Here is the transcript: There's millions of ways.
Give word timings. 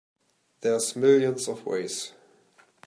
There's 0.61 0.95
millions 0.95 1.47
of 1.47 1.63
ways. 1.63 2.13